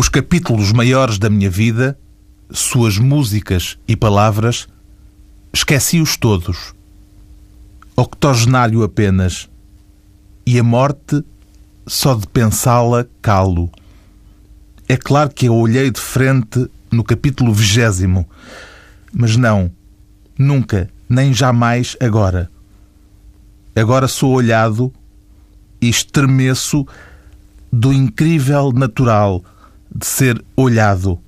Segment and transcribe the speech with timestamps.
[0.00, 1.98] Os capítulos maiores da minha vida,
[2.50, 4.66] suas músicas e palavras,
[5.52, 6.74] esqueci-os todos.
[7.94, 9.46] Octogenário apenas.
[10.46, 11.22] E a morte,
[11.86, 13.70] só de pensá-la, calo.
[14.88, 18.26] É claro que a olhei de frente no capítulo vigésimo,
[19.12, 19.70] mas não,
[20.38, 22.50] nunca, nem jamais agora.
[23.76, 24.90] Agora sou olhado
[25.78, 26.86] e estremeço
[27.70, 29.44] do incrível natural
[29.94, 31.18] de ser olhado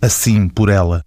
[0.00, 1.02] assim por ela.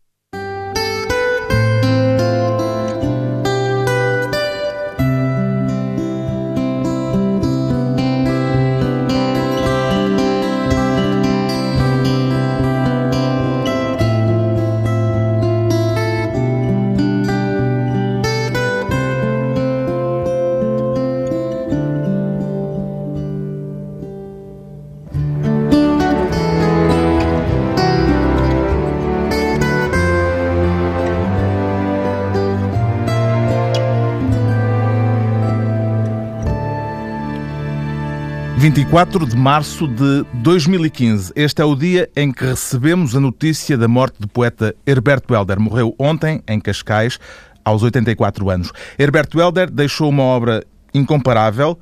[38.61, 41.33] 24 de março de 2015.
[41.35, 45.59] Este é o dia em que recebemos a notícia da morte do poeta Herberto Helder.
[45.59, 47.17] Morreu ontem, em Cascais,
[47.65, 48.71] aos 84 anos.
[48.99, 51.75] Herberto Helder deixou uma obra incomparável,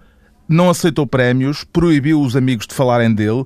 [0.47, 3.43] não aceitou prémios, proibiu os amigos de falarem dele,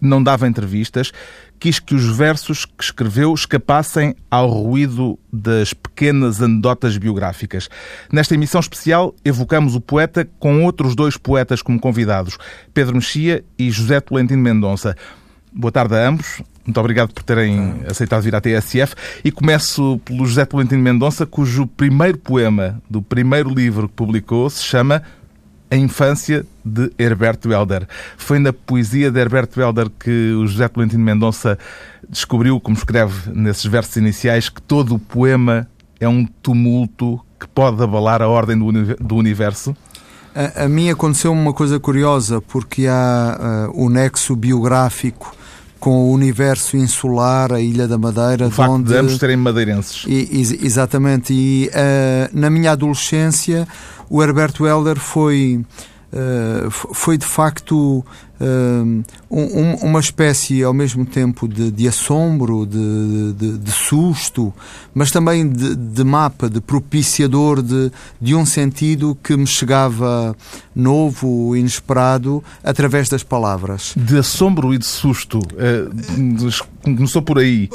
[0.00, 1.10] não dava entrevistas,
[1.58, 7.68] quis que os versos que escreveu escapassem ao ruído das pequenas anedotas biográficas.
[8.12, 12.38] Nesta emissão especial, evocamos o poeta com outros dois poetas como convidados,
[12.72, 14.96] Pedro Mexia e José Tolentino Mendonça.
[15.52, 16.42] Boa tarde a ambos.
[16.66, 18.94] Muito obrigado por terem aceitado vir à TSF.
[19.24, 24.64] E começo pelo José Tolentino Mendonça, cujo primeiro poema do primeiro livro que publicou se
[24.64, 25.02] chama
[25.70, 27.86] a infância de Herberto Helder.
[28.16, 31.58] Foi na poesia de Herberto Helder que o José Tolentino Mendonça
[32.08, 37.82] descobriu, como escreve nesses versos iniciais, que todo o poema é um tumulto que pode
[37.82, 39.76] abalar a ordem do universo?
[40.34, 45.34] A, a mim aconteceu uma coisa curiosa, porque há uh, o nexo biográfico
[45.86, 48.48] com o universo insular, a Ilha da Madeira.
[48.48, 48.88] O facto onde...
[48.88, 50.04] de ambos serem madeirenses.
[50.08, 51.32] E, exatamente.
[51.32, 53.68] E uh, na minha adolescência,
[54.10, 55.64] o Herberto Helder foi,
[56.12, 58.04] uh, foi de facto
[58.40, 64.52] um, uma espécie ao mesmo tempo de, de assombro, de, de, de, susto,
[64.94, 70.36] mas também de, mapa, de propiciador de, de um sentido que me chegava
[70.74, 73.94] novo, inesperado, através das palavras.
[73.96, 75.40] De assombro e de susto.
[75.56, 75.86] É,
[76.82, 77.68] começou por aí.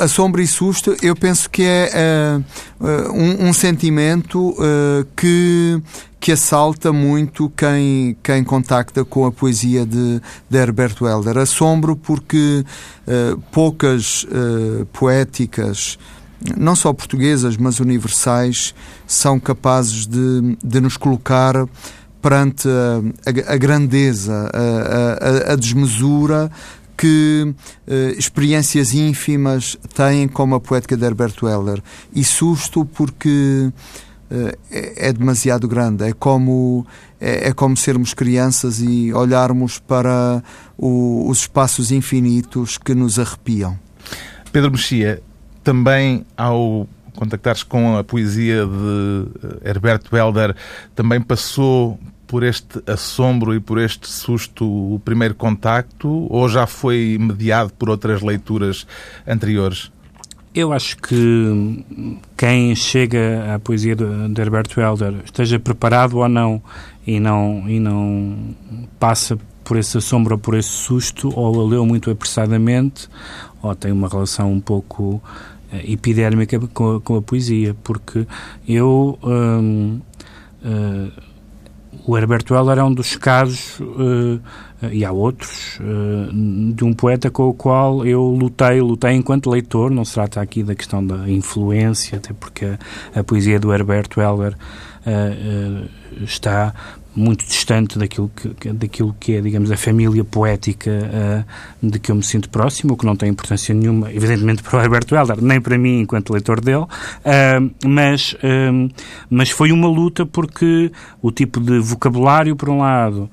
[0.00, 2.40] Assombro e susto, eu penso que é, é
[2.80, 5.80] um, um, sentimento uh, que
[6.20, 11.38] que assalta muito quem, quem contacta com a poesia de, de Herberto Helder.
[11.38, 12.64] Assombro porque
[13.06, 15.98] uh, poucas uh, poéticas,
[16.56, 18.74] não só portuguesas, mas universais,
[19.06, 21.54] são capazes de, de nos colocar
[22.20, 26.50] perante a, a, a grandeza, a, a, desmesura
[26.96, 27.54] que
[27.86, 31.80] eh, experiências ínfimas têm como a poética de Herberto Helder.
[32.12, 33.72] E susto porque
[34.30, 36.04] é, é demasiado grande.
[36.04, 36.86] É como,
[37.20, 40.42] é, é, como sermos crianças e olharmos para
[40.76, 43.78] o, os espaços infinitos que nos arrepiam.
[44.52, 45.22] Pedro Mexia,
[45.62, 49.26] também ao contactares com a poesia de
[49.64, 50.54] eh, Herberto Helder,
[50.94, 54.64] também passou por este assombro e por este susto
[54.94, 58.86] o primeiro contacto ou já foi mediado por outras leituras
[59.26, 59.90] anteriores?
[60.58, 61.84] Eu acho que
[62.36, 66.60] quem chega à poesia de, de Herberto Helder, esteja preparado ou não,
[67.06, 68.56] e não, e não
[68.98, 73.08] passa por esse assombro ou por esse susto, ou a leu muito apressadamente,
[73.62, 75.22] ou tem uma relação um pouco uh,
[75.84, 78.26] epidérmica com a, com a, poesia, porque
[78.66, 79.16] eu.
[79.22, 80.00] Um,
[80.64, 81.28] uh,
[82.04, 83.84] o Herberto Helder é um dos casos uh,
[84.34, 84.40] eh,
[84.92, 89.90] e há outros, eh, de um poeta com o qual eu lutei, lutei enquanto leitor,
[89.90, 94.20] não se trata aqui da questão da influência, até porque a, a poesia do Herberto
[94.20, 95.88] Helder uh,
[96.22, 96.72] está
[97.18, 102.14] muito distante daquilo que, daquilo que é, digamos, a família poética uh, de que eu
[102.14, 105.60] me sinto próximo, o que não tem importância nenhuma, evidentemente, para o Alberto Helder, nem
[105.60, 108.90] para mim, enquanto leitor dele, uh, mas, uh,
[109.28, 113.28] mas foi uma luta porque o tipo de vocabulário, por um lado,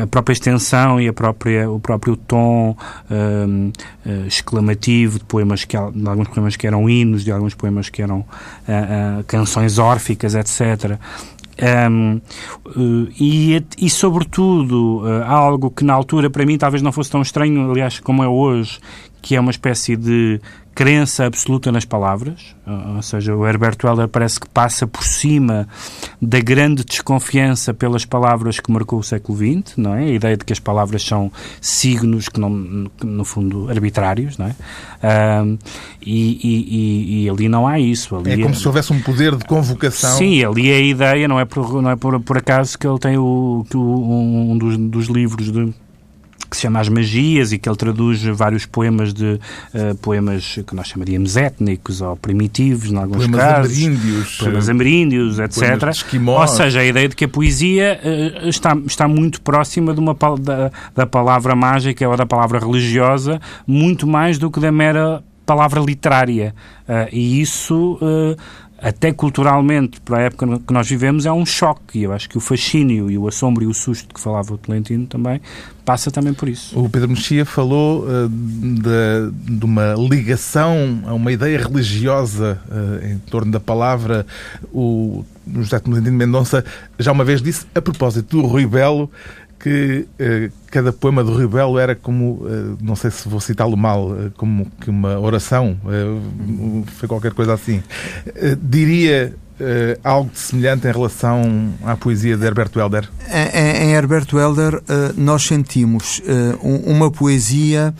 [0.00, 2.76] a, própria extensão e a própria, o próprio tom
[4.26, 8.24] exclamativo de poemas que, de alguns poemas que eram hinos, de alguns poemas que eram
[9.26, 10.98] canções órficas, etc
[11.90, 12.20] Um,
[13.18, 17.98] e, e, sobretudo, algo que na altura para mim talvez não fosse tão estranho, aliás,
[17.98, 18.78] como é hoje,
[19.26, 20.40] que é uma espécie de
[20.72, 22.54] crença absoluta nas palavras,
[22.94, 25.66] ou seja, o Herbert Welder parece que passa por cima
[26.22, 30.04] da grande desconfiança pelas palavras que marcou o século XX, não é?
[30.04, 34.46] A ideia de que as palavras são signos que, não, que no fundo, arbitrários, não
[34.46, 35.42] é?
[35.42, 35.58] Um,
[36.00, 38.14] e, e, e, ali não há isso.
[38.14, 38.54] Ali é como é...
[38.54, 40.16] se houvesse um poder de convocação.
[40.18, 43.00] Sim, ali é a ideia, não é por, não é por, por acaso que ele
[43.00, 45.74] tem o, um dos, dos livros de
[46.48, 49.38] que se chama As Magias e que ele traduz vários poemas de
[49.74, 53.76] uh, poemas que nós chamaríamos étnicos ou primitivos, em alguns poemas casos.
[53.76, 55.60] Ameríndios, poemas ameríndios, etc.
[56.26, 60.16] Ou seja, a ideia de que a poesia uh, está, está muito próxima de uma,
[60.40, 65.80] da, da palavra mágica ou da palavra religiosa, muito mais do que da mera palavra
[65.80, 66.54] literária.
[66.88, 67.98] Uh, e isso
[68.78, 72.00] até culturalmente, para a época que nós vivemos, é um choque.
[72.00, 74.58] E eu acho que o fascínio e o assombro e o susto que falava o
[74.58, 75.40] Tolentino também
[75.84, 76.78] passa também por isso.
[76.78, 83.18] O Pedro Mexia falou uh, de, de, uma ligação a uma ideia religiosa uh, em
[83.18, 84.26] torno da palavra.
[84.72, 85.24] O
[85.54, 86.64] José Tolentino Mendonça
[86.98, 89.10] já uma vez disse, a propósito do Rui Belo,
[89.58, 93.76] que uh, cada poema do Rio Belo era como, uh, não sei se vou citá-lo
[93.76, 95.76] mal, uh, como que uma oração,
[96.98, 97.82] foi qualquer coisa assim.
[98.60, 99.34] diria
[100.04, 103.08] algo semelhante em relação à poesia de Herbert Welder?
[103.28, 104.82] Em, em Herbert Welder,
[105.16, 106.22] nós sentimos
[106.60, 107.94] uma poesia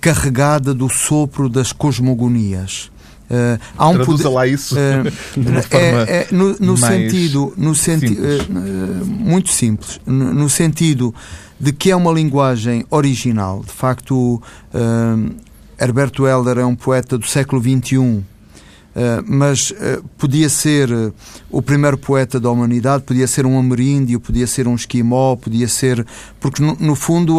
[0.00, 2.90] carregada do sopro das cosmogonias.
[3.30, 5.04] Uh, há um Traduza poder, lá isso uh,
[5.38, 8.40] de uma forma é, é, no, no sentido, no senti simples.
[8.48, 11.14] Uh, muito simples, no, no, sentido
[11.60, 13.62] de que é uma linguagem original.
[13.62, 14.40] De facto,
[15.78, 18.24] Herbert Welder é um poeta do século XXI
[19.26, 19.72] mas
[20.16, 20.88] podia ser
[21.48, 26.04] o primeiro poeta da humanidade, podia ser um ameríndio, podia ser um esquimó, podia ser.
[26.40, 27.38] Porque, no, no fundo,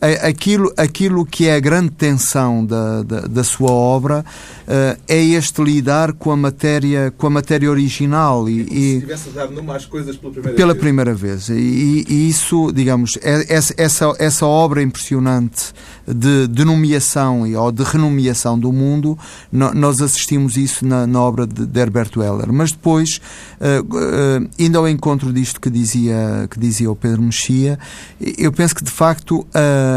[0.00, 4.24] aquilo, aquilo que é a grande tensão da, da, da sua obra
[4.62, 8.48] uh, é este lidar com a matéria, com a matéria original.
[8.48, 10.80] E, e estivesse a dar numa às coisas pela primeira pela vez.
[10.80, 11.48] primeira vez.
[11.48, 15.72] E, e, isso, digamos, é, essa, essa, obra impressionante
[16.06, 19.18] de, de nomeação ou de renomeação do mundo,
[19.50, 22.52] no, nós assistimos isso na, na obra de, de, Herbert Weller.
[22.52, 23.20] Mas depois,
[23.60, 27.78] uh, uh, indo ao encontro disto que dizia, que dizia o Pedro Mexia,
[28.20, 29.87] eu penso que de facto uh,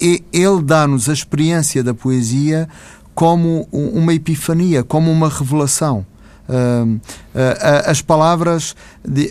[0.00, 2.68] ele dá-nos a experiência da poesia
[3.14, 6.04] como uma epifania, como uma revelação.
[7.86, 8.74] As palavras,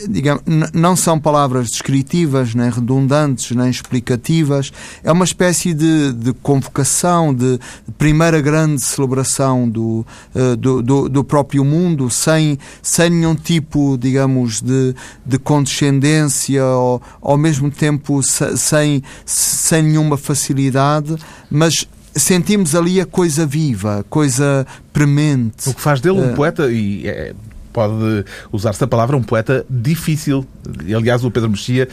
[0.10, 0.42] digamos,
[0.74, 4.72] não são palavras descritivas, nem redundantes, nem explicativas.
[5.04, 7.60] É uma espécie de, de convocação, de
[7.98, 14.62] primeira grande celebração do, uh, do, do, do, próprio mundo, sem, sem nenhum tipo, digamos,
[14.62, 14.96] de,
[15.26, 21.16] de condescendência, ou ao mesmo tempo sem, sem nenhuma facilidade,
[21.50, 25.70] mas sentimos ali a coisa viva, coisa premente.
[25.70, 27.34] O que faz dele um uh, poeta, e é,
[27.72, 30.46] pode usar-se a palavra, um poeta difícil.
[30.96, 31.88] Aliás, o Pedro Mexia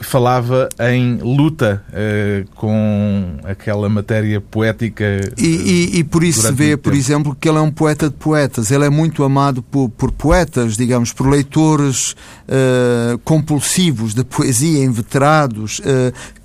[0.00, 5.04] falava em luta uh, com aquela matéria poética.
[5.38, 8.16] E, e, e por isso se vê, por exemplo, que ele é um poeta de
[8.16, 8.70] poetas.
[8.70, 12.12] Ele é muito amado por, por poetas, digamos, por leitores
[12.48, 15.80] uh, compulsivos de poesia, inveterados,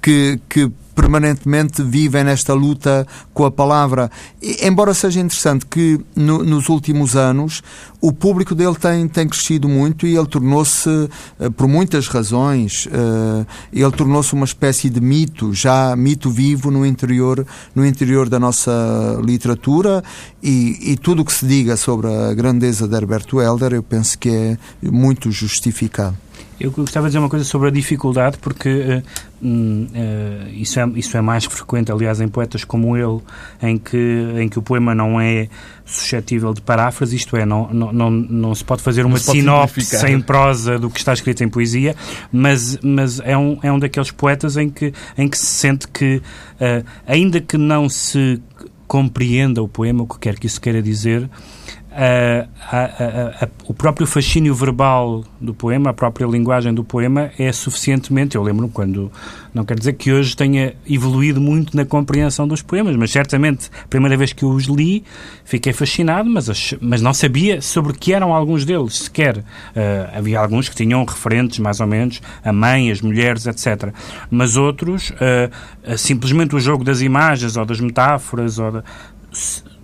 [0.02, 4.10] que, que permanentemente vivem nesta luta com a palavra.
[4.42, 7.62] E, embora seja interessante que no, nos últimos anos
[8.02, 13.46] o público dele tem, tem crescido muito e ele tornou-se, uh, por muitas razões, uh,
[13.72, 19.20] ele tornou-se uma espécie de mito, já mito vivo no interior, no interior da nossa
[19.24, 20.04] literatura
[20.42, 24.18] e, e tudo o que se diga sobre a grandeza de Herbert Welder eu penso
[24.18, 26.27] que é muito justificado.
[26.60, 31.16] Eu gostava de dizer uma coisa sobre a dificuldade, porque uh, uh, isso, é, isso
[31.16, 33.22] é mais frequente, aliás, em poetas como ele,
[33.62, 33.98] em que,
[34.40, 35.50] em que o poema não é
[35.86, 40.20] suscetível de paráfrase, isto é, não, não, não, não se pode fazer uma sinopse em
[40.20, 41.96] prosa do que está escrito em poesia,
[42.32, 46.18] mas, mas é, um, é um daqueles poetas em que, em que se sente que,
[46.56, 48.42] uh, ainda que não se
[48.88, 51.30] compreenda o poema, o que quer que isso queira dizer,
[52.00, 58.36] a, a, o próprio fascínio verbal do poema, a própria linguagem do poema é suficientemente.
[58.36, 59.12] Eu lembro-me quando.
[59.52, 63.88] Não quer dizer que hoje tenha evoluído muito na compreensão dos poemas, mas certamente a
[63.88, 65.04] primeira vez que eu os li
[65.44, 69.38] fiquei fascinado, mas, mas não sabia sobre que eram alguns deles sequer.
[69.38, 69.44] Uh,
[70.16, 73.92] havia alguns que tinham referentes, mais ou menos, a mãe, as mulheres, etc.
[74.30, 78.84] Mas outros, uh, simplesmente o jogo das imagens ou das metáforas ou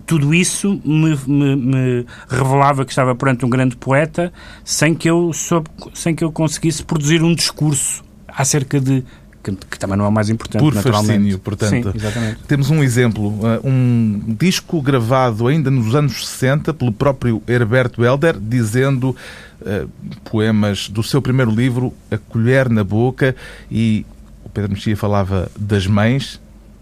[0.06, 4.32] tudo isso me, me, me, revelava que estava perante um grande poeta
[4.64, 9.04] sem que eu soube, sem que eu conseguisse produzir um discurso acerca de
[9.42, 11.12] que, que, também não é o mais importante, Por naturalmente.
[11.12, 11.92] fascínio, portanto.
[11.92, 12.38] Sim, exatamente.
[12.48, 18.38] Temos um exemplo, uh, um disco gravado ainda nos anos 60 pelo próprio Herberto Helder,
[18.40, 19.14] dizendo
[19.60, 19.88] uh,
[20.24, 23.36] poemas do seu primeiro livro, A Colher na Boca,
[23.70, 24.06] e
[24.42, 26.40] o Pedro Mexia falava das mães,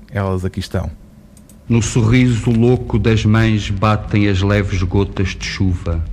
[0.08, 1.01] elas aqui estão.
[1.72, 6.04] No sorriso louco das mães batem as leves gotas de chuva.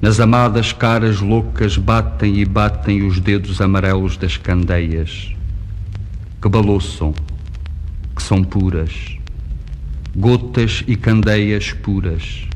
[0.00, 5.30] Nas amadas caras loucas batem e batem os dedos amarelos das candeias,
[6.40, 7.12] que balouçam,
[8.16, 9.18] que são puras,
[10.16, 12.48] gotas e candeias puras.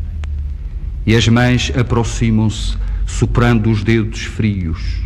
[1.05, 5.03] E as mães aproximam-se, soprando os dedos frios.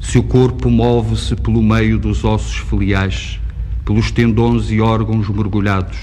[0.00, 3.38] Se o corpo move-se pelo meio dos ossos filiais,
[3.86, 5.96] pelos tendões e órgãos mergulhados,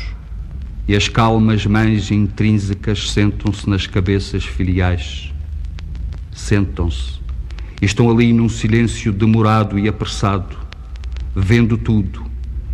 [0.87, 5.31] e as calmas mães intrínsecas sentam-se nas cabeças filiais.
[6.31, 7.21] Sentam-se
[7.81, 10.55] estão ali num silêncio demorado e apressado,
[11.35, 12.23] vendo tudo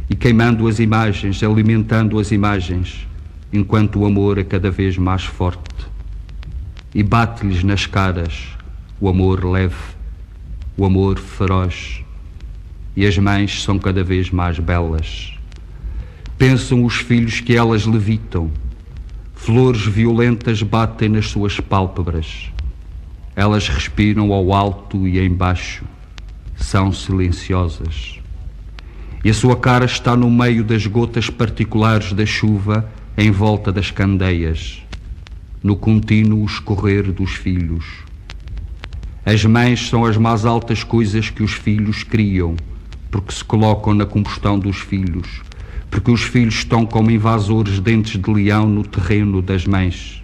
[0.07, 3.07] e queimando as imagens, alimentando as imagens,
[3.51, 5.87] enquanto o amor é cada vez mais forte.
[6.93, 8.49] E bate-lhes nas caras
[9.01, 9.75] o amor leve,
[10.77, 12.03] o amor feroz.
[12.95, 15.39] E as mães são cada vez mais belas
[16.39, 18.49] Pensam os filhos que elas levitam.
[19.35, 22.49] Flores violentas batem nas suas pálpebras.
[23.35, 25.83] Elas respiram ao alto e embaixo.
[26.55, 28.21] São silenciosas.
[29.21, 33.91] E a sua cara está no meio das gotas particulares da chuva em volta das
[33.91, 34.81] candeias,
[35.61, 37.83] no contínuo escorrer dos filhos.
[39.25, 42.55] As mães são as mais altas coisas que os filhos criam,
[43.09, 45.41] porque se colocam na combustão dos filhos
[45.89, 50.23] porque os filhos estão como invasores dentes de leão no terreno das mães.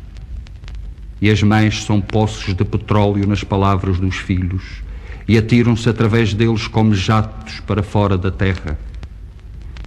[1.22, 4.84] E as mães são poços de petróleo nas palavras dos filhos
[5.28, 8.78] e atiram-se através deles como jatos para fora da terra.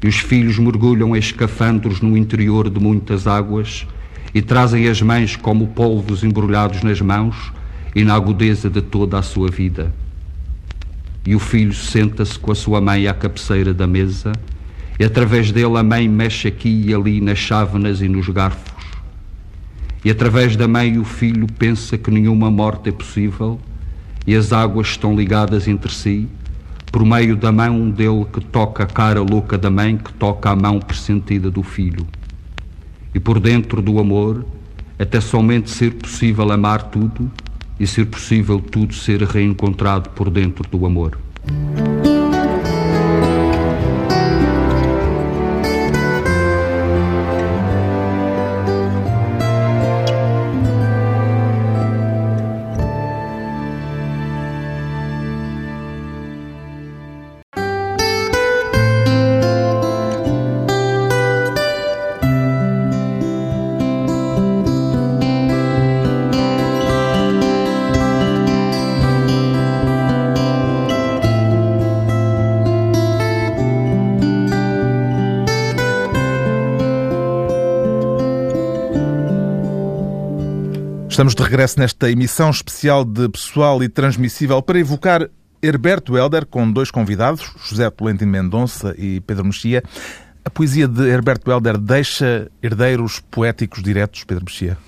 [0.03, 3.87] E os filhos mergulham escafandros no interior de muitas águas
[4.35, 7.53] e trazem as mães como polvos embrulhados nas mãos
[7.95, 9.93] e na agudeza de toda a sua vida.
[11.27, 14.33] E o filho senta-se com a sua mãe à cabeceira da mesa
[14.99, 18.85] e através dele a mãe mexe aqui e ali nas chávenas e nos garfos.
[20.05, 23.61] E através da mãe o filho pensa que nenhuma morte é possível
[24.27, 26.29] e as águas estão ligadas entre si,
[26.91, 30.57] por meio da mão dele que toca a cara louca da mãe que toca a
[30.57, 32.07] mão pressentida do filho.
[33.15, 34.45] E por dentro do amor,
[34.99, 37.31] até somente ser possível amar tudo
[37.79, 41.19] e ser possível tudo ser reencontrado por dentro do amor.
[81.19, 85.29] Estamos de regresso nesta emissão especial de Pessoal e Transmissível para evocar
[85.61, 89.83] Herberto Helder com dois convidados, José Tolentino Mendonça e Pedro Mexia.
[90.45, 94.79] A poesia de Herberto Helder deixa herdeiros poéticos diretos, Pedro Mexia?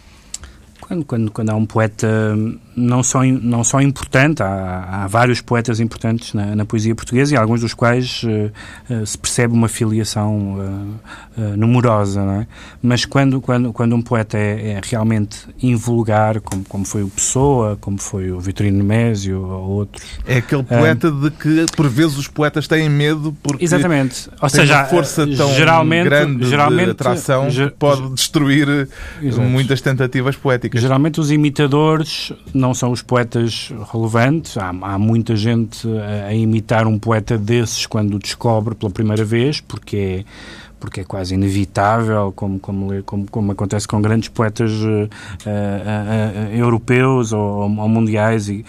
[0.80, 2.36] Quando, quando, quando há um poeta
[2.76, 7.36] não só, não só importante, há, há vários poetas importantes na, na, poesia portuguesa e
[7.36, 8.52] alguns dos quais uh,
[8.92, 10.56] uh, se percebe uma filiação
[11.36, 12.46] uh, numerosa, é?
[12.82, 17.76] Mas quando, quando, quando um poeta é, é, realmente invulgar, como, como foi o Pessoa,
[17.80, 20.04] como foi o Vitorino Nemésio ou outros...
[20.26, 24.30] É aquele poeta de que, por vezes, os poetas têm medo porque Exatamente.
[24.40, 28.88] Ou seja, a força tão geralmente, grande geralmente, de atração que pode destruir
[29.22, 29.48] Exato.
[29.48, 30.80] muitas tentativas poéticas.
[30.80, 34.56] Geralmente os imitadores não são os poetas relevantes.
[34.56, 39.24] Há, há muita gente a, a, imitar um poeta desses quando o descobre pela primeira
[39.24, 40.24] vez, porque é,
[40.80, 46.54] porque é quase inevitável, como, como, como, como acontece com grandes poetas uh, uh, uh,
[46.56, 48.48] europeus ou, ou, mundiais.
[48.48, 48.64] E,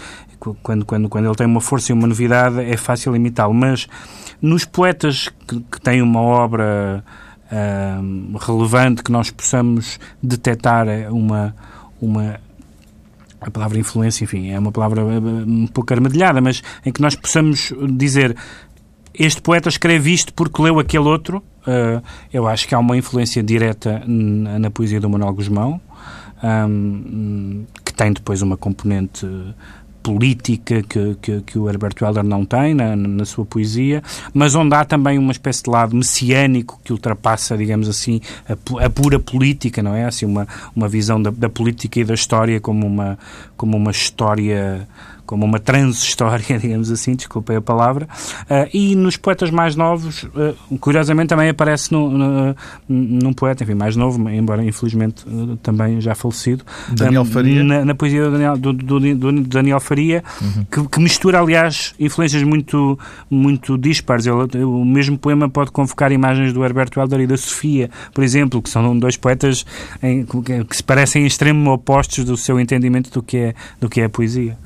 [0.62, 3.54] quando, quando, quando ele tem uma força e uma novidade, é fácil imitá-lo.
[3.54, 3.88] Mas
[4.42, 7.04] nos poetas que, que têm uma obra
[8.40, 11.54] relevante, que nós possamos detectar uma,
[12.02, 12.40] uma
[13.42, 17.16] a palavra influência, enfim, é uma palavra eh, um pouco armadilhada, mas em que nós
[17.16, 18.38] possamos dizer
[19.14, 23.44] este poeta escreve isto porque leu aquele outro, uh, eu acho que há uma influência
[23.44, 25.82] direta na, na poesia do Manuel Guzmão,
[26.44, 29.28] um, que tem depois uma componente
[30.02, 34.02] política que, que, que, o Herberto Helder não tem na, na, sua poesia,
[34.34, 38.90] mas onde há também uma espécie de lado messiânico que ultrapassa, digamos assim, a, a
[38.90, 40.06] pura política, não é?
[40.06, 43.18] Assim, uma, uma visão da, da, política e da história como uma,
[43.56, 44.88] como uma história
[45.26, 48.08] como uma transhistória, digamos assim, desculpem a palavra,
[48.44, 52.56] uh, e nos poetas mais novos, uh, curiosamente também aparece no, no,
[52.88, 57.64] num poeta, enfim, mais novo, embora infelizmente uh, também já falecido, Daniel Faria.
[57.64, 60.66] Na, na, poesia do Daniel, do, do, do Daniel Faria, uhum.
[60.66, 62.98] que, que, mistura, aliás, influências muito,
[63.30, 64.26] muito dispares.
[64.26, 68.62] Ele, o mesmo poema pode convocar imagens do Herberto Helder e da Sofia, por exemplo,
[68.62, 69.66] que são dois poetas
[70.02, 73.90] em, que, que se parecem em extremo opostos do seu entendimento do que é, do
[73.90, 74.58] que é a poesia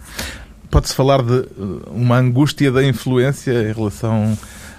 [0.69, 4.37] pode-se falar de uh, uma angústia da influência em relação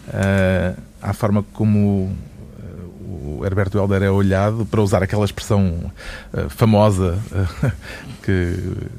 [0.09, 5.91] uh, à forma como uh, o Herberto Helder é olhado, para usar aquela expressão
[6.35, 7.73] uh, famosa uh,
[8.23, 8.59] que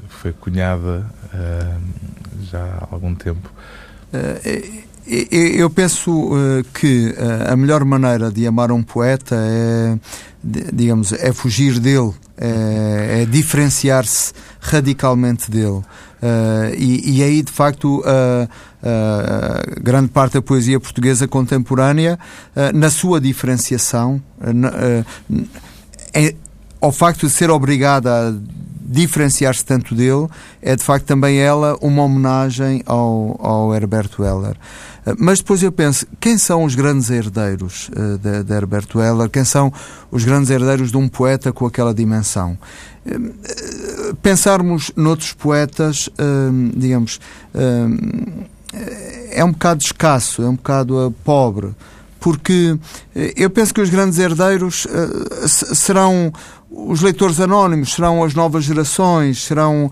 [0.09, 1.05] foi cunhada
[2.49, 3.51] já há algum tempo.
[5.51, 6.31] Eu penso
[6.73, 7.13] que
[7.47, 9.97] a melhor maneira de amar um poeta é,
[10.43, 15.81] digamos, é fugir dele, é, é diferenciar-se radicalmente dele.
[16.21, 22.17] Uh, e, e, aí, de facto, uh, uh, grande parte da poesia portuguesa contemporânea,
[22.73, 24.21] na sua diferenciação,
[26.13, 26.35] é,
[26.81, 28.33] ao facto de ser obrigada a
[28.87, 30.27] diferenciar-se tanto dele,
[30.61, 34.55] é de facto também ela uma homenagem ao, ao Herberto Heller.
[35.17, 39.29] Mas depois eu penso, quem são os grandes herdeiros uh, de, de Herberto Heller?
[39.29, 39.71] Quem são
[40.11, 42.57] os grandes herdeiros de um poeta com aquela dimensão?
[43.05, 47.19] Uh, pensarmos noutros poetas, uh, digamos,
[49.31, 51.73] é um bocado escasso, é um bocado pobre
[52.19, 52.77] porque
[53.35, 54.87] eu penso que os grandes herdeiros
[55.45, 56.33] serão
[56.77, 59.89] os leitores anónimos serão as novas gerações, serão uh,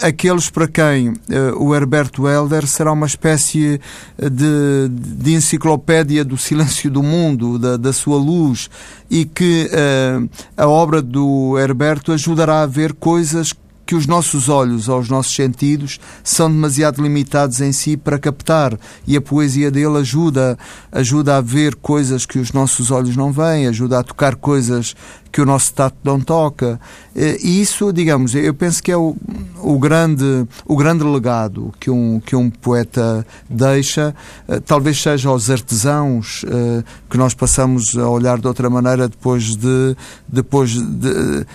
[0.00, 1.14] aqueles para quem uh,
[1.58, 3.78] o Herberto Helder será uma espécie
[4.18, 8.70] de, de enciclopédia do silêncio do mundo, da, da sua luz,
[9.10, 13.52] e que uh, a obra do Herberto ajudará a ver coisas
[13.86, 18.78] que os nossos olhos ou os nossos sentidos são demasiado limitados em si para captar
[19.06, 20.58] e a poesia dele ajuda
[20.90, 24.94] ajuda a ver coisas que os nossos olhos não veem, ajuda a tocar coisas
[25.34, 26.78] que o nosso tato não toca.
[27.16, 29.16] E isso, digamos, eu penso que é o,
[29.60, 34.14] o, grande, o grande legado que um, que um poeta deixa.
[34.46, 39.56] Eh, talvez seja aos artesãos eh, que nós passamos a olhar de outra maneira depois
[39.56, 39.96] de.
[40.28, 41.46] Depois de, de,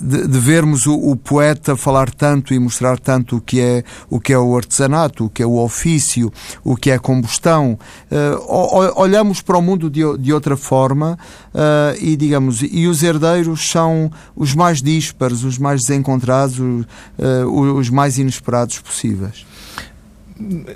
[0.00, 4.32] de vermos o, o, poeta falar tanto e mostrar tanto o que é o que
[4.32, 7.78] é o artesanato, o que é o ofício, o que é a combustão,
[8.10, 11.18] uh, olhamos para o mundo de, de outra forma
[11.54, 17.90] uh, e digamos e os herdeiros são os mais díspares, os mais desencontrados, uh, os
[17.90, 19.46] mais inesperados possíveis.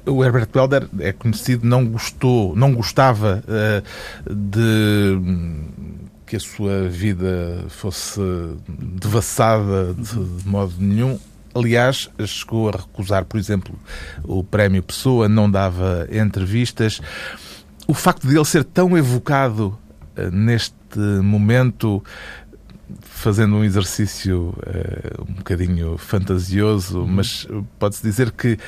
[0.06, 5.18] O Herbert Welder é conhecido, não gostou, não gostava uh, de
[6.28, 8.20] que a sua vida fosse
[8.68, 11.18] devassada de, de modo nenhum.
[11.54, 13.74] Aliás, chegou a recusar, por exemplo,
[14.22, 17.00] o prémio Pessoa, não dava entrevistas.
[17.86, 19.76] O facto de ele ser tão evocado
[20.16, 22.04] uh, neste momento,
[23.00, 27.06] fazendo um exercício uh, um bocadinho fantasioso, uhum.
[27.06, 28.58] mas pode-se dizer que,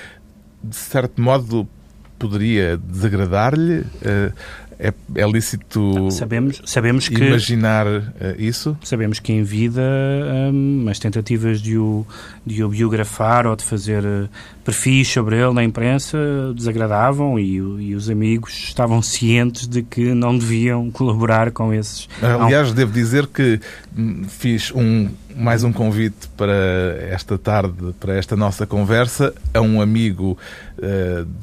[0.64, 1.68] de certo modo,
[2.18, 4.32] poderia desagradar-lhe uh,
[4.80, 8.02] é, é lícito sabemos, sabemos que, imaginar uh,
[8.38, 8.76] isso?
[8.82, 9.82] Sabemos que em vida
[10.52, 12.06] um, as tentativas de o,
[12.46, 14.28] de o biografar ou de fazer uh,
[14.64, 16.18] perfis sobre ele na imprensa
[16.54, 22.08] desagradavam e, e, os amigos estavam cientes de que não deviam colaborar com esses.
[22.22, 23.60] Aliás, devo dizer que
[23.96, 26.52] hum, fiz um mais um convite para
[27.10, 30.36] esta tarde, para esta nossa conversa, a um amigo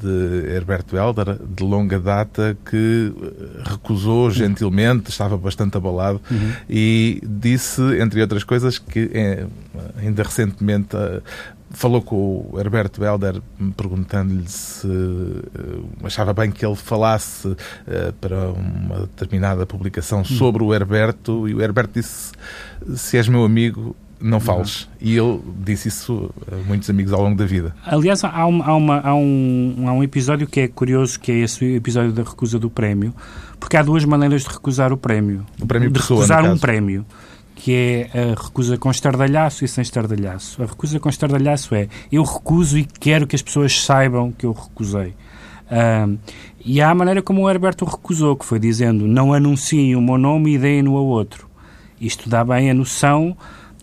[0.00, 6.52] de Herberto Helder, de longa data, que eh, recusou gentilmente, estava bastante abalado uhum.
[6.68, 9.46] e disse, entre outras coisas, que é,
[9.96, 10.96] ainda recentemente
[11.70, 13.42] falou com o Herberto Helder
[13.76, 14.88] perguntando-lhe se
[16.02, 17.54] achava bem que ele falasse
[18.22, 22.32] para uma determinada publicação sobre o Herberto e o Herberto disse
[22.96, 24.88] se és meu amigo não fales.
[25.00, 27.74] E ele disse isso a muitos amigos ao longo da vida.
[27.84, 31.36] Aliás, há, uma, há, uma, há, um, há um episódio que é curioso, que é
[31.36, 33.14] esse episódio da recusa do prémio,
[33.60, 35.44] porque há duas maneiras de recusar o prémio.
[35.60, 37.06] O prémio de pessoa, recusar um prémio
[37.58, 40.62] que é a recusa com estardalhaço e sem estardalhaço.
[40.62, 44.52] A recusa com estardalhaço é eu recuso e quero que as pessoas saibam que eu
[44.52, 45.14] recusei.
[45.68, 46.18] Uh,
[46.64, 50.16] e há a maneira como o Herberto recusou, que foi dizendo não anunciem o meu
[50.16, 51.48] nome e deem-no a outro.
[52.00, 53.36] Isto dá bem a noção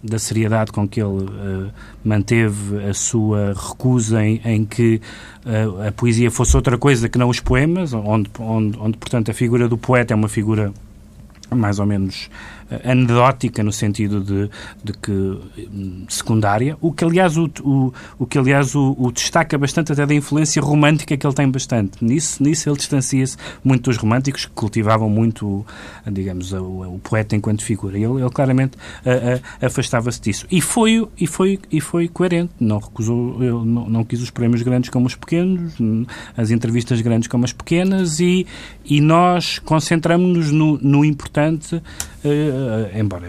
[0.05, 1.71] da seriedade com que ele uh,
[2.03, 5.01] manteve a sua recusa em, em que
[5.45, 9.33] uh, a poesia fosse outra coisa que não os poemas, onde, onde, onde, portanto, a
[9.33, 10.71] figura do poeta é uma figura
[11.53, 12.29] mais ou menos
[12.83, 14.49] anedótica no sentido de,
[14.83, 19.57] de que um, secundária, o que aliás o, o, o que aliás o, o, destaca
[19.57, 22.03] bastante até da influência romântica que ele tem bastante.
[22.03, 25.65] Nisso, nisso ele distancia-se muito dos românticos que cultivavam muito,
[26.11, 27.97] digamos, o, o poeta enquanto figura.
[27.97, 30.47] Ele, ele claramente uh, uh, afastava-se disso.
[30.51, 34.89] E foi, e, foi, e foi coerente, não recusou, não, não quis os prémios grandes
[34.89, 35.73] como os pequenos,
[36.35, 38.45] as entrevistas grandes como as pequenas e,
[38.83, 41.81] e nós concentramos-nos no, no importante
[42.27, 43.27] uh, embora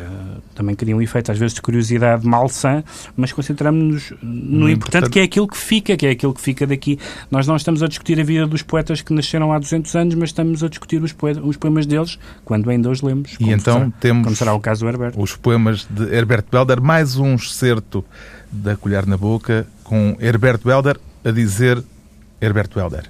[0.55, 2.83] também cria um efeito às vezes de curiosidade malsã,
[3.17, 6.67] mas concentramos-nos no, importante, importante, que é aquilo que fica, que é aquilo que fica
[6.67, 6.99] daqui.
[7.31, 10.31] Nós não estamos a discutir a vida dos poetas que nasceram há 200 anos, mas
[10.31, 13.37] estamos a discutir os, poetas, os poemas deles quando ainda os lemos.
[13.39, 15.13] E então será, temos como será o caso do Herbert.
[15.17, 18.05] os poemas de Herbert Belder, mais um excerto
[18.51, 21.83] da Colher na Boca, com Herbert Belder a dizer
[22.41, 23.05] Herbert Belder.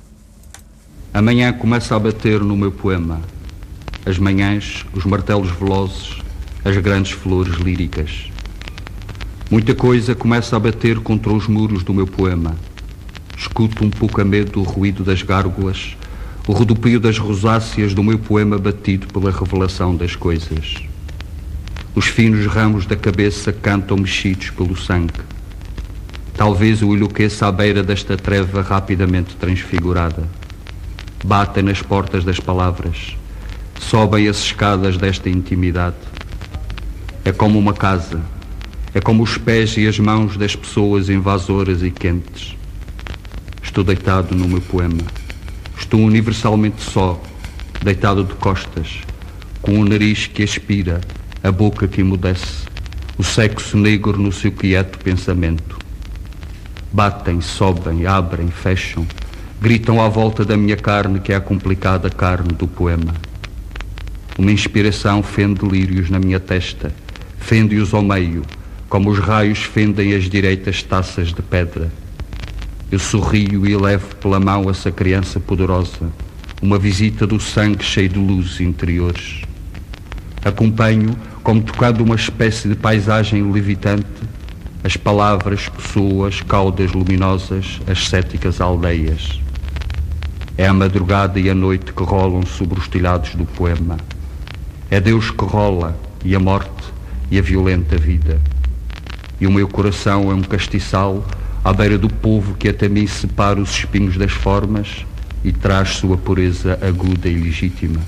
[1.13, 3.21] Amanhã começa a bater no meu poema
[4.07, 6.19] as manhãs, os martelos velozes,
[6.65, 8.31] as grandes flores líricas.
[9.51, 12.55] Muita coisa começa a bater contra os muros do meu poema.
[13.37, 15.97] Escuto um pouco a medo o ruído das gárgulas,
[16.47, 20.77] o rodopio das rosáceas do meu poema batido pela revelação das coisas.
[21.93, 25.15] Os finos ramos da cabeça cantam mexidos pelo sangue.
[26.37, 30.29] Talvez eu enlouqueça à beira desta treva rapidamente transfigurada.
[31.25, 33.17] Batem nas portas das palavras
[33.89, 35.95] sobem as escadas desta intimidade.
[37.25, 38.21] É como uma casa,
[38.93, 42.57] é como os pés e as mãos das pessoas invasoras e quentes.
[43.63, 45.03] Estou deitado no meu poema.
[45.79, 47.21] Estou universalmente só,
[47.81, 48.99] deitado de costas,
[49.63, 51.01] com o nariz que aspira,
[51.43, 52.67] a boca que emudece,
[53.17, 55.79] o sexo negro no seu quieto pensamento.
[56.93, 59.07] Batem, sobem, abrem, fecham,
[59.61, 63.15] gritam à volta da minha carne que é a complicada carne do poema.
[64.39, 66.93] Uma inspiração fende lírios na minha testa,
[67.39, 68.43] fende-os ao meio,
[68.87, 71.91] como os raios fendem as direitas taças de pedra.
[72.93, 76.13] Eu sorrio e levo pela mão essa criança poderosa,
[76.61, 79.41] uma visita do sangue cheio de luzes interiores.
[80.45, 84.05] Acompanho, como tocando uma espécie de paisagem levitante,
[84.85, 89.41] as palavras, pessoas, caudas luminosas, as céticas aldeias.
[90.59, 93.97] É a madrugada e a noite que rolam sobre os telhados do poema.
[94.89, 96.71] É Deus que rola e a morte
[97.29, 98.41] e a violenta vida.
[99.41, 101.27] E o meu coração é um castiçal
[101.65, 105.05] à beira do povo que até mim separa os espinhos das formas
[105.43, 108.01] e traz sua pureza aguda e legítima.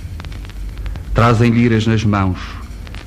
[1.13, 2.39] Trazem liras nas mãos,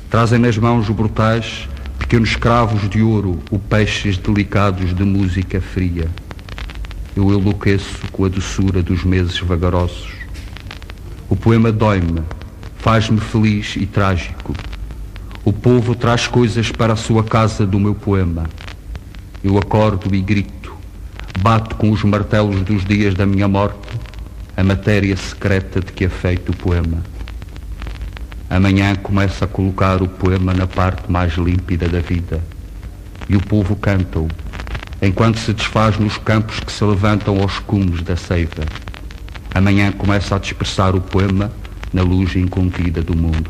[0.09, 6.09] trazem nas mãos brutais pequenos cravos de ouro, o peixes delicados de música fria.
[7.15, 10.11] Eu enlouqueço com a doçura dos meses vagarosos.
[11.29, 12.21] O poema dói-me
[12.81, 14.55] faz-me feliz e trágico.
[15.45, 18.49] O povo traz coisas para a sua casa do meu poema.
[19.43, 20.73] Eu acordo e grito,
[21.39, 23.87] bato com os martelos dos dias da minha morte
[24.57, 27.03] a matéria secreta de que é feito o poema.
[28.49, 32.41] Amanhã começa a colocar o poema na parte mais límpida da vida
[33.29, 34.27] e o povo canta-o,
[35.01, 38.65] enquanto se desfaz nos campos que se levantam aos cumes da seiva.
[39.53, 41.51] Amanhã começa a dispersar o poema
[41.93, 43.49] na luz incontida do mundo.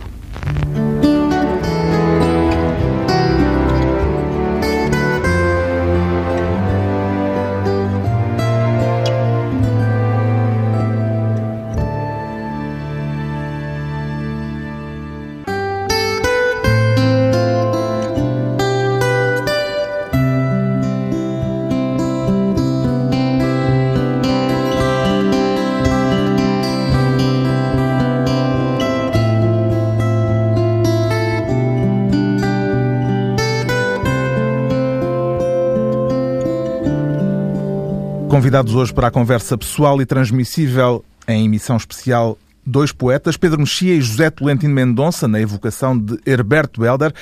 [38.51, 43.95] Convidados hoje para a conversa pessoal e transmissível em emissão especial dois poetas, Pedro Mexia
[43.95, 47.13] e José Tolentino Mendonça, na evocação de Herberto Helder,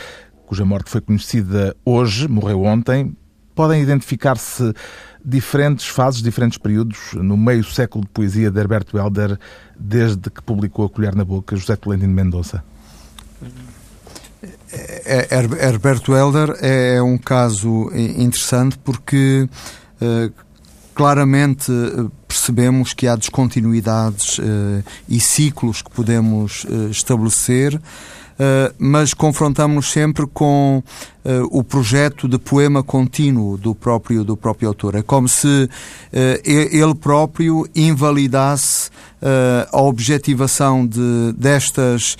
[0.48, 3.16] cuja morte foi conhecida hoje, morreu ontem.
[3.54, 4.74] Podem identificar-se
[5.24, 9.38] diferentes fases, diferentes períodos no meio século de poesia de Herberto Helder,
[9.80, 12.64] desde que publicou A Colher na Boca, José Tolentino Mendonça?
[14.72, 19.48] É, é, Herberto Helder é um caso interessante porque
[20.02, 20.49] uh,
[21.00, 21.72] claramente
[22.30, 24.40] percebemos que há descontinuidades
[25.10, 27.82] e ciclos que podemos estabelecer
[28.42, 30.82] eh, mas confrontamos-nos sempre com
[31.26, 34.96] uh, o projeto de poema contínuo do próprio, do próprio autor.
[34.96, 35.70] É como se uh,
[36.46, 38.90] ele próprio invalidasse
[39.74, 42.16] a objetivação de, destas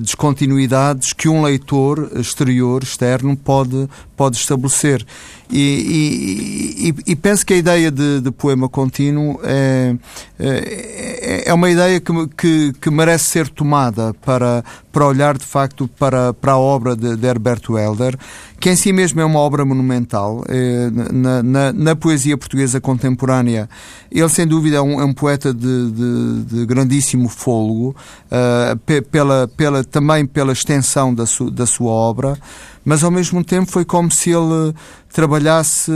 [0.00, 3.86] descontinuidades que um leitor exterior, externo, pode,
[4.16, 5.04] pode estabelecer.
[5.50, 9.96] E, e, e, penso que a ideia de, de poema contínuo é,
[10.38, 15.88] é, é, uma ideia que, que, que, merece ser tomada para, para olhar de facto
[15.98, 18.16] para, para a obra de, de Herbert Welder,
[18.58, 20.44] que em si mesmo é uma obra monumental.
[20.48, 23.68] É, na, na, na, poesia portuguesa contemporânea,
[24.10, 27.94] ele sem dúvida é um, é um poeta de, de, de, grandíssimo fôlego,
[28.26, 32.38] uh, pela, pela, também pela extensão da, su, da sua obra
[32.84, 34.74] mas ao mesmo tempo foi como se ele
[35.12, 35.92] trabalhasse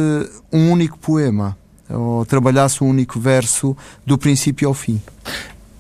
[0.53, 1.57] um único poema
[1.95, 5.01] ou trabalhasse um único verso do princípio ao fim.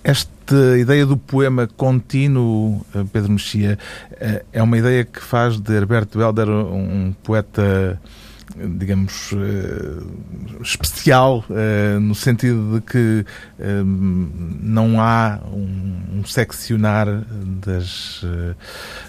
[0.03, 3.79] Esta ideia do poema contínuo, eh, Pedro Mexia,
[4.13, 8.01] eh, é uma ideia que faz de Herbert Welder um poeta
[8.57, 10.03] digamos, eh,
[10.63, 13.27] especial, eh, no sentido de que
[13.59, 17.07] eh, não há um seccionar
[17.65, 18.25] das,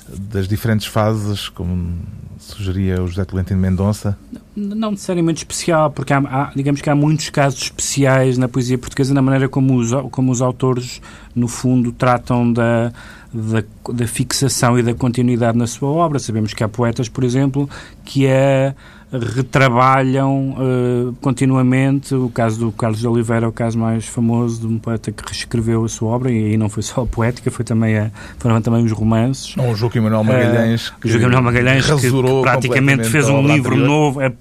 [0.10, 1.95] das diferentes fases, como
[2.38, 4.17] sugeria o José Tolentino Mendonça?
[4.56, 9.13] Não necessariamente especial, porque há, há, digamos que há muitos casos especiais na poesia portuguesa
[9.13, 11.02] na maneira como os, como os autores,
[11.34, 12.91] no fundo, tratam da,
[13.36, 16.19] da, da fixação e da continuidade na sua obra.
[16.19, 17.69] Sabemos que há poetas, por exemplo,
[18.04, 18.74] que é
[19.12, 22.15] retrabalham uh, continuamente.
[22.15, 25.24] O caso do Carlos de Oliveira é o caso mais famoso de um poeta que
[25.26, 28.62] reescreveu a sua obra, e aí não foi só a poética, foi também a, foram
[28.62, 29.56] também os romances.
[29.56, 30.89] Não, o Joaquim Manuel Magalhães.
[30.89, 33.88] Uh, Joaquim Manuel Magalhães, que, que praticamente fez um livro anterior.
[33.88, 34.32] novo, a,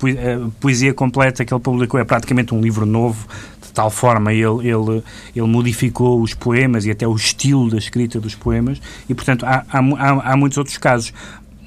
[0.61, 3.27] poesia completa que ele publicou é praticamente um livro novo
[3.75, 5.03] tal forma ele, ele,
[5.35, 9.67] ele modificou os poemas e até o estilo da escrita dos poemas e, portanto, há,
[9.69, 11.13] há, há muitos outros casos.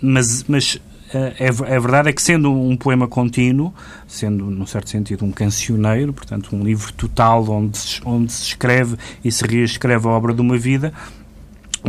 [0.02, 0.80] Mas, mas
[1.14, 3.74] é, é, é verdade é que sendo um poema contínuo,
[4.08, 8.98] sendo, num certo sentido, um cancioneiro, portanto, um livro total onde se, onde se escreve
[9.24, 10.94] e se reescreve a obra de uma vida,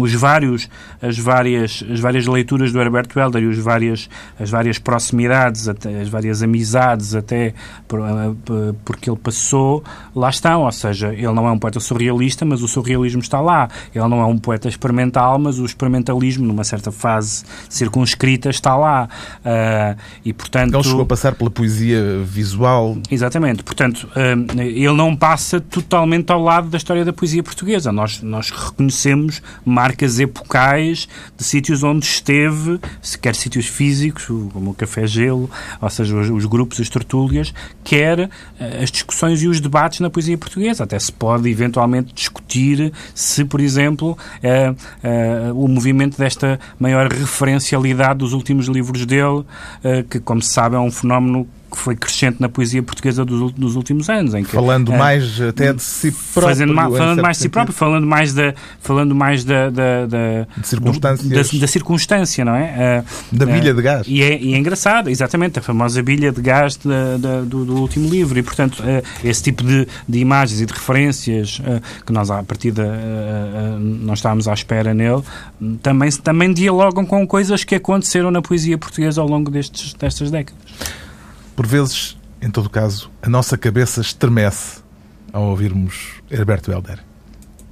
[0.00, 0.68] os vários,
[1.00, 4.08] as, várias, as várias leituras do Herbert Welder e os várias,
[4.38, 7.54] as várias proximidades, até, as várias amizades até
[7.86, 9.82] por, eh, porque ele passou,
[10.14, 10.62] lá estão.
[10.62, 13.68] Ou seja, ele não é um poeta surrealista, mas o surrealismo está lá.
[13.94, 19.08] Ele não é um poeta experimental, mas o experimentalismo, numa certa fase circunscrita, está lá.
[19.40, 22.96] Uh, e, portanto, ele chegou a passar pela poesia visual.
[23.10, 23.62] Exatamente.
[23.62, 27.92] Portanto, uh, ele não passa totalmente ao lado da história da poesia portuguesa.
[27.92, 29.42] Nós, nós reconhecemos
[29.88, 32.78] marcas epocais de sítios onde esteve,
[33.22, 38.20] quer sítios físicos, como o Café Gelo, ou seja, os, os grupos, as tertúlias, quer
[38.20, 38.28] uh,
[38.82, 40.84] as discussões e os debates na poesia portuguesa.
[40.84, 48.18] Até se pode eventualmente discutir se, por exemplo, uh, uh, o movimento desta maior referencialidade
[48.18, 49.44] dos últimos livros dele,
[50.10, 53.76] que, como se sabe, é um fenómeno que foi crescente na poesia portuguesa dos, dos
[53.76, 54.34] últimos anos.
[54.34, 56.42] Em que, falando é, mais até de si próprio.
[56.42, 61.28] Fazendo, falando mais de si próprio, falando mais da, falando mais da, da, da, circunstâncias.
[61.28, 63.04] da, da, circunstância, não é?
[63.32, 64.06] Uh, da bilha uh, de gás.
[64.08, 68.38] E é, e é engraçado, exatamente, a famosa bilha de gás do, do, último livro.
[68.38, 68.82] E, portanto,
[69.22, 71.60] esse tipo de, de imagens e de referências
[72.06, 72.84] que nós, à partida,
[73.78, 75.22] não estávamos à espera nele,
[75.82, 80.58] também, também dialogam com coisas que aconteceram na poesia portuguesa ao longo destes, destas décadas.
[81.58, 84.80] Por vezes, em todo caso, a nossa cabeça estremece
[85.32, 87.00] ao ouvirmos Herberto Helder.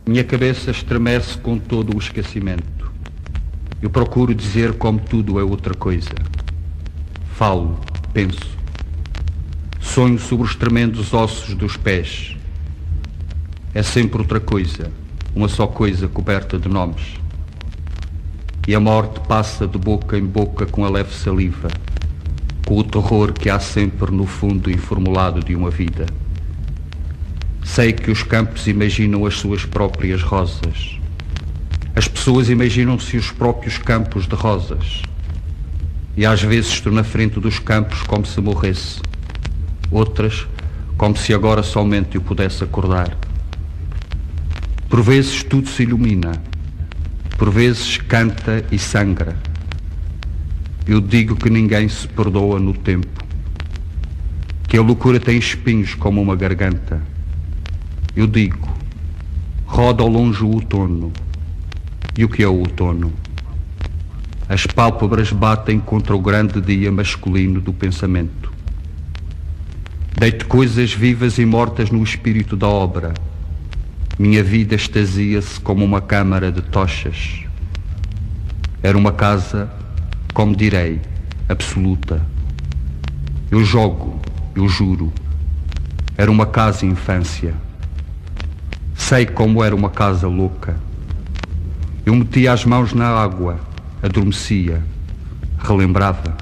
[0.04, 2.90] Minha cabeça estremece com todo o esquecimento.
[3.80, 6.10] Eu procuro dizer como tudo é outra coisa.
[7.36, 7.78] Falo,
[8.12, 8.58] penso.
[9.80, 12.36] Sonho sobre os tremendos ossos dos pés.
[13.72, 14.90] É sempre outra coisa,
[15.32, 17.20] uma só coisa coberta de nomes.
[18.66, 21.68] E a morte passa de boca em boca com a leve saliva
[22.66, 26.04] com o terror que há sempre no fundo informulado de uma vida.
[27.64, 30.98] Sei que os campos imaginam as suas próprias rosas.
[31.94, 35.00] As pessoas imaginam-se os próprios campos de rosas.
[36.16, 39.00] E às vezes estou na frente dos campos como se morresse.
[39.88, 40.44] Outras,
[40.98, 43.16] como se agora somente eu pudesse acordar.
[44.88, 46.32] Por vezes tudo se ilumina.
[47.38, 49.45] Por vezes canta e sangra.
[50.86, 53.24] Eu digo que ninguém se perdoa no tempo,
[54.68, 57.02] que a loucura tem espinhos como uma garganta.
[58.14, 58.68] Eu digo,
[59.64, 61.12] roda ao longe o outono.
[62.16, 63.12] E o que é o outono?
[64.48, 68.52] As pálpebras batem contra o grande dia masculino do pensamento.
[70.16, 73.12] Deito coisas vivas e mortas no espírito da obra.
[74.16, 77.40] Minha vida extasia-se como uma câmara de tochas.
[78.82, 79.68] Era uma casa,
[80.36, 81.00] como direi,
[81.48, 82.20] absoluta.
[83.50, 84.20] Eu jogo,
[84.54, 85.10] eu juro.
[86.14, 87.54] Era uma casa infância.
[88.94, 90.76] Sei como era uma casa louca.
[92.04, 93.58] Eu metia as mãos na água,
[94.02, 94.84] adormecia,
[95.58, 96.36] relembrava.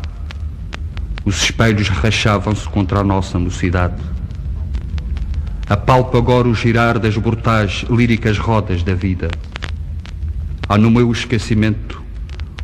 [1.25, 4.03] Os espelhos rachavam-se contra a nossa mocidade.
[5.69, 9.31] Apalpo agora o girar das brutais, líricas rodas da vida.
[10.69, 12.04] Há no meu esquecimento,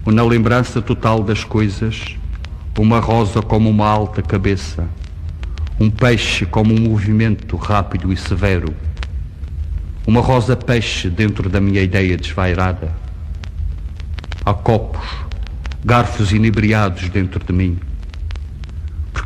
[0.05, 2.17] ou na lembrança total das coisas,
[2.79, 4.89] uma rosa como uma alta cabeça,
[5.79, 8.75] um peixe como um movimento rápido e severo,
[10.07, 12.91] uma rosa peixe dentro da minha ideia desvairada.
[14.45, 15.07] Há copos,
[15.85, 17.79] garfos inebriados dentro de mim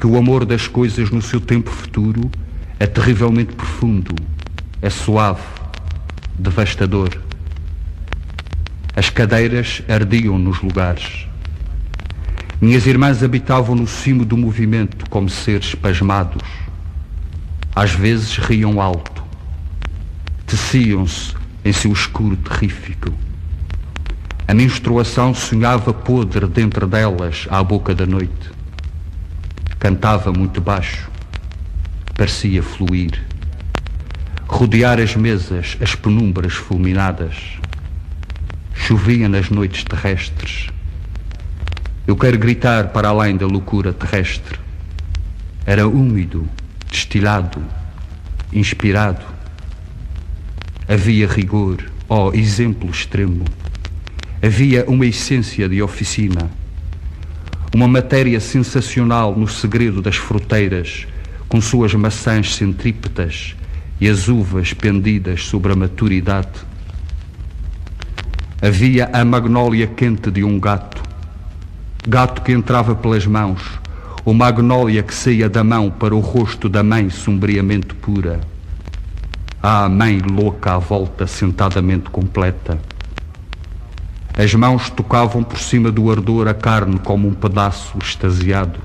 [0.04, 2.30] porque o amor das coisas no seu tempo futuro
[2.78, 4.14] é terrivelmente profundo,
[4.82, 5.40] é suave,
[6.38, 7.23] devastador.
[8.96, 11.26] As cadeiras ardiam nos lugares.
[12.60, 16.42] Minhas irmãs habitavam no cimo do movimento como seres pasmados.
[17.74, 19.24] Às vezes riam alto.
[20.46, 23.12] Teciam-se em seu escuro terrífico.
[24.46, 28.52] A menstruação sonhava podre dentro delas à boca da noite.
[29.78, 31.10] Cantava muito baixo,
[32.14, 33.20] parecia fluir.
[34.46, 37.58] Rodear as mesas, as penumbras fulminadas.
[38.74, 40.68] Chovia nas noites terrestres.
[42.06, 44.58] Eu quero gritar para além da loucura terrestre.
[45.64, 46.46] Era úmido,
[46.90, 47.62] destilado,
[48.52, 49.24] inspirado.
[50.88, 53.44] Havia rigor, ó oh, exemplo extremo.
[54.42, 56.50] Havia uma essência de oficina
[57.74, 61.08] uma matéria sensacional no segredo das fruteiras,
[61.48, 63.56] com suas maçãs centrípetas
[64.00, 66.52] e as uvas pendidas sobre a maturidade.
[68.64, 71.02] Havia a magnólia quente de um gato,
[72.08, 73.60] gato que entrava pelas mãos,
[74.24, 78.40] ou magnólia que saía da mão para o rosto da mãe sombriamente pura.
[79.62, 82.78] Ah, mãe louca à volta, sentadamente completa
[84.36, 88.80] as mãos tocavam por cima do ardor a carne como um pedaço extasiado.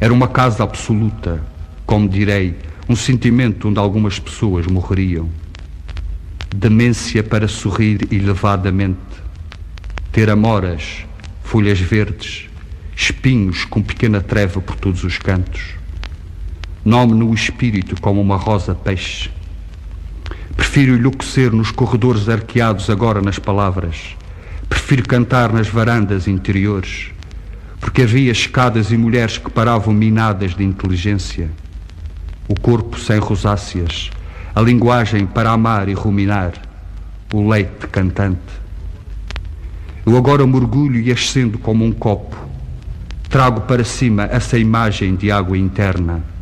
[0.00, 1.42] Era uma casa absoluta,
[1.84, 2.56] como direi,
[2.88, 5.28] um sentimento onde algumas pessoas morreriam.
[6.54, 8.98] Demência para sorrir elevadamente,
[10.10, 11.04] ter amoras,
[11.42, 12.48] folhas verdes,
[12.96, 15.74] espinhos com pequena treva por todos os cantos.
[16.84, 19.30] Nome no espírito como uma rosa peixe
[20.56, 24.16] Prefiro enlouquecer nos corredores arqueados agora nas palavras.
[24.68, 27.10] Prefiro cantar nas varandas interiores,
[27.80, 31.50] porque havia escadas e mulheres que paravam minadas de inteligência.
[32.48, 34.10] O corpo sem rosáceas,
[34.54, 36.52] a linguagem para amar e ruminar,
[37.32, 38.40] o leite cantante.
[40.04, 42.36] Eu agora mergulho e ascendo como um copo.
[43.28, 46.32] Trago para cima essa imagem de água interna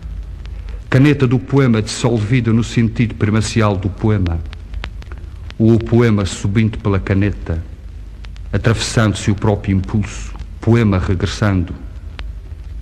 [0.91, 4.41] Caneta do poema dissolvida no sentido primacial do poema.
[5.57, 7.63] Ou o poema subindo pela caneta,
[8.53, 11.73] atravessando-se o próprio impulso, poema regressando.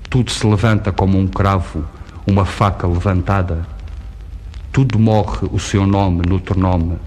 [0.08, 1.84] Tudo se levanta como um cravo,
[2.26, 3.66] uma faca levantada.
[4.78, 6.98] Tudo morre o seu nome noutro nome.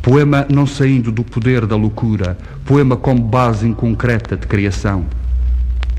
[0.00, 5.06] Poema não saindo do poder da loucura, poema como base inconcreta de criação.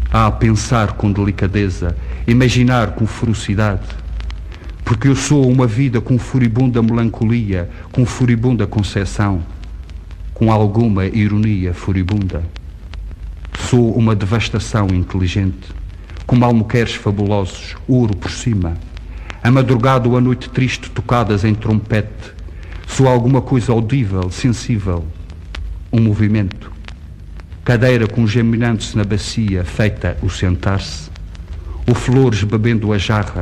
[0.10, 3.90] a pensar com delicadeza, imaginar com ferocidade,
[4.86, 9.42] porque eu sou uma vida com furibunda melancolia, com furibunda concepção,
[10.34, 12.42] com alguma ironia furibunda.
[13.70, 15.76] Sou uma devastação inteligente,
[16.26, 18.78] como almoqueres fabulosos, ouro por cima,
[19.44, 22.34] a madrugada ou a noite triste tocadas em trompete,
[22.88, 25.06] sou alguma coisa audível, sensível,
[25.92, 26.72] um movimento.
[27.64, 31.10] Cadeira com geminando-se na bacia, feita o sentar-se,
[31.90, 33.42] o flores bebendo a jarra,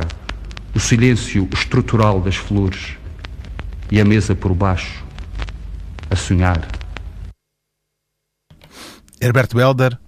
[0.74, 2.96] o silêncio estrutural das flores
[3.90, 5.04] e a mesa por baixo,
[6.08, 6.66] a sonhar.
[9.20, 9.98] Herberto Helder,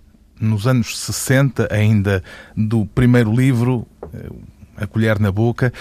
[0.41, 2.25] nos anos 60, ainda
[2.57, 4.31] do primeiro livro, eh,
[4.77, 5.73] A Colher na Boca,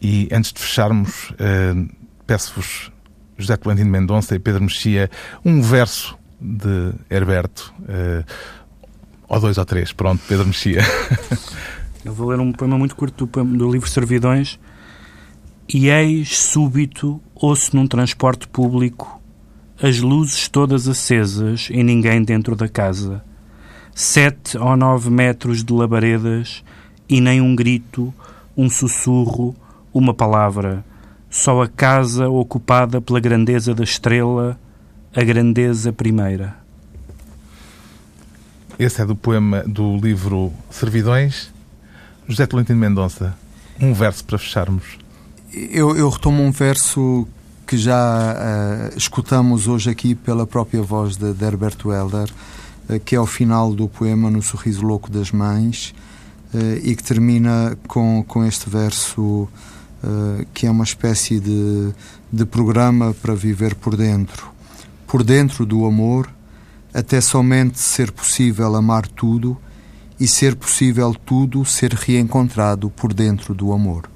[0.00, 1.74] e antes de fecharmos, eh,
[2.26, 2.92] peço-vos,
[3.36, 5.10] José Tolentino Mendonça e Pedro Mexia,
[5.44, 8.24] um verso de Herberto, eh,
[9.28, 10.82] ou dois ou três, pronto, Pedro Mexia.
[12.04, 14.58] Eu vou ler um poema muito curto do, do livro Servidões.
[15.68, 19.18] E eis, súbito, ouço num transporte público
[19.80, 23.22] as luzes todas acesas e ninguém dentro da casa.
[23.94, 26.64] Sete ou nove metros de labaredas
[27.08, 28.12] e nem um grito,
[28.56, 29.54] um sussurro,
[29.92, 30.84] uma palavra,
[31.30, 34.58] só a casa ocupada pela grandeza da estrela,
[35.14, 36.56] a grandeza primeira.
[38.78, 41.50] Esse é do poema do livro Servidões.
[42.28, 43.34] José Tolentino Mendonça,
[43.80, 44.98] um verso para fecharmos.
[45.52, 47.26] Eu, eu retomo um verso
[47.66, 52.28] que já uh, escutamos hoje aqui pela própria voz de, de Herbert Welder,
[52.88, 55.94] uh, que é o final do poema No Sorriso Louco das Mães,
[56.82, 59.48] e que termina com, com este verso
[60.54, 61.92] que é uma espécie de,
[62.32, 64.48] de programa para viver por dentro.
[65.06, 66.30] Por dentro do amor,
[66.94, 69.58] até somente ser possível amar tudo
[70.18, 74.08] e ser possível tudo ser reencontrado por dentro do amor.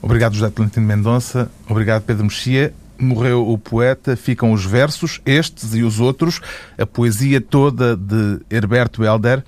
[0.00, 1.50] Obrigado, José Tolentino Mendonça.
[1.68, 2.72] Obrigado, Pedro Mexia.
[2.98, 6.40] Morreu o poeta, ficam os versos, estes e os outros,
[6.78, 9.44] a poesia toda de Herberto Helder.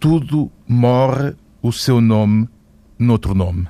[0.00, 2.48] Tudo morre o seu nome
[2.98, 3.68] noutro nome.